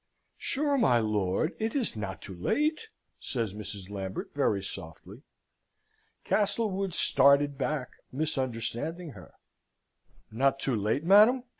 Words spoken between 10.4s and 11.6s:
too late, madam?"